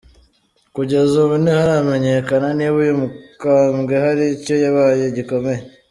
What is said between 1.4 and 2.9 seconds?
ntiharamenyekana niba